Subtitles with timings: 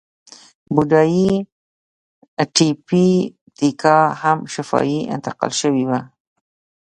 [0.73, 1.29] بودایي
[2.55, 3.09] تیپي
[3.57, 5.99] تیکا هم شفاهي انتقال شوې وه.